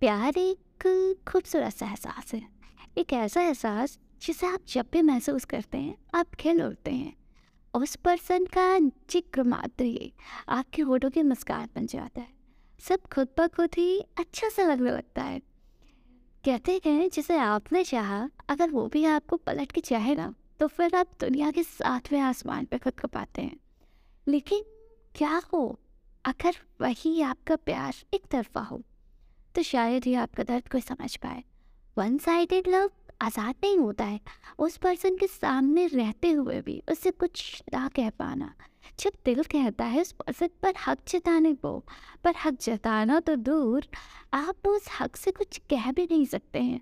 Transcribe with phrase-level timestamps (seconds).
[0.00, 2.40] प्यार एक खूबसूरत सा एहसास है।
[2.98, 7.12] एक ऐसा एहसास जिसे आप जब भी महसूस करते हैं, आप खिल उठते हैं।
[7.74, 10.12] उस पर्सन का ज़िक्र मात्र ही
[10.48, 12.28] आपके होठों की मुस्कान बन जाता है।
[12.80, 15.38] सब खुद ब खुद ही अच्छा सा लगने लगता है।
[16.44, 20.96] कहते हैं, जिसे आपने चाहा, अगर वो भी आपको पलट के चाहे ना तो फिर
[20.96, 23.56] आप दुनिया के सातवें आसमान पर खुद को पाते हैं।
[24.26, 24.62] लेकिन
[25.14, 25.78] क्या हो,
[26.24, 28.82] अगर वही आपका प्यार एक तरफा हो
[29.56, 31.42] तो शायद ही आपका दर्द कोई समझ पाए।
[31.96, 32.90] वन साइडेड लव
[33.22, 34.20] आज़ाद नहीं होता है।
[34.58, 38.52] उस पर्सन के सामने रहते हुए भी उससे कुछ ना कह पाना।
[39.00, 41.78] जब दिल कहता है उस पर्सन पर हक जताने को,
[42.24, 43.86] पर हक जताना तो दूर,
[44.34, 46.80] आप उस हक से कुछ कह भी नहीं सकते हैं।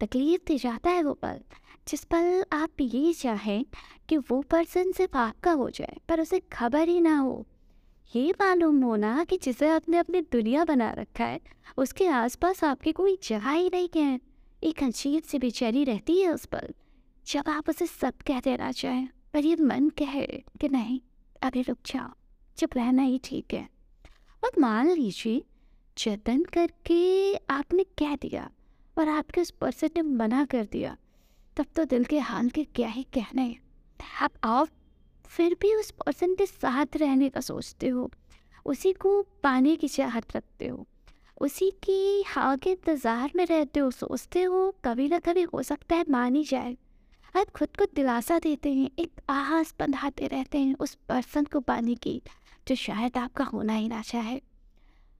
[0.00, 1.40] तकलीफ़ दे जाता है वो पल,
[1.88, 3.64] जिस पल आप ये चाहें
[4.08, 7.44] कि वो पर्सन सिर्फ़ आपका हो जाए, पर उसे खबर ही ना हो।
[8.16, 11.40] ये मालूम होना कि जिसे आपने अपनी दुनिया बना रखा है,
[11.76, 14.20] उसके आसपास आपकी कोई जगह ही नहीं है।
[14.62, 16.74] एक अजीब सी बेचैनी रहती है उस पर,
[17.26, 20.26] जब आप उसे सब कह देना चाहें, पर ये मन कहे
[20.60, 21.00] कि नहीं,
[21.42, 22.10] अभी रुक जाओ,
[22.58, 23.68] जब रहना ही ठीक है।
[24.44, 25.44] और मान लीजिए,
[25.98, 28.50] जतन करके आपने कह दिया
[28.98, 30.96] और आपके उस पर्सन ने मना कर दिया,
[31.56, 33.56] तब तो दिल के हाल के क्या ही कहने
[34.22, 34.68] आप आप
[35.24, 38.10] फिर भी उस पर्सन के साथ रहने का सोचते हो?
[38.66, 40.86] उसी को पाने की चाहत रखते हो।
[41.40, 45.96] उसी की हाँ के इंतज़ार में रहते हो, सोचते हो कभी ना कभी हो सकता
[45.96, 46.76] है मान जाए।
[47.36, 51.94] आप खुद को दिलासा देते हैं, एक आहास बंधाते रहते हैं उस पर्सन को पाने
[51.94, 52.22] की,
[52.68, 54.40] जो शायद आपका होना ही ना चाहे।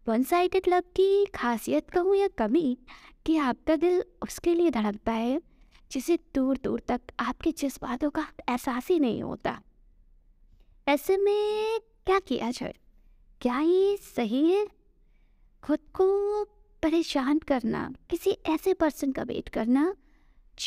[0.08, 2.78] वन साइडेड लव की खासियत कहूँ या कमी,
[3.26, 5.40] कि आपका दिल उसके लिए धड़कता है,
[5.92, 9.60] जिसे दूर दूर तक आपके जज्बातों का एहसास ही नहीं होता।
[10.88, 12.74] ऐसे में क्या किया जाए?
[13.40, 14.68] क्या ये सही है?
[15.62, 16.44] खुद को
[16.82, 19.94] परेशान करना, किसी ऐसे पर्सन का वेट करना,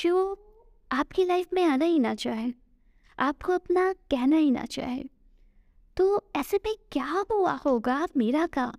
[0.02, 0.44] जो
[0.92, 2.54] आपकी लाइफ में आना ही ना चाहे,
[3.20, 5.04] आपको अपना कहना ही ना चाहे।
[5.98, 8.78] तो ऐसे में क्या हुआ होगा मेरा का?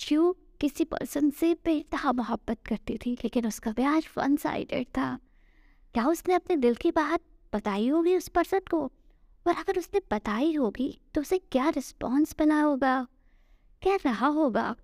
[0.00, 5.18] जो किसी पर्सन से बेतहा मोहब्बत करती थी, लेकिन उसका ब्याज वन साइडेड था।
[5.94, 7.20] क्या उसने अपने दिल की बात
[7.52, 8.92] बताई होगी उस पर्सन को?
[9.46, 13.06] और अगर उसने बताई होगी तो उसे क्या रिस्पॉन्स बना होगा?
[13.82, 14.74] क्या रहा होगा?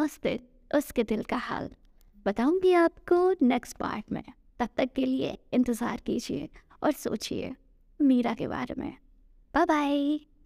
[0.00, 0.38] उस दिन,
[0.76, 1.70] उसके दिल का हाल।
[2.26, 4.22] बताऊँगी आपको नेक्स्ट पार्ट में।
[4.60, 6.48] तब तक के लिए इंतज़ार कीजिए
[6.82, 7.54] और सोचिए
[8.00, 8.90] मीरा के बारे में।
[9.54, 10.27] Bye bye